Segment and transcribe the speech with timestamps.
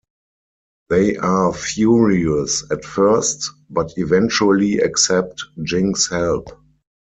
[0.89, 6.47] They are furious at first, but eventually accept Jing's help.